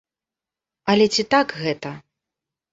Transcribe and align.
Але 0.95 1.05
ці 1.17 1.27
так 1.37 1.47
гэта? 1.63 1.95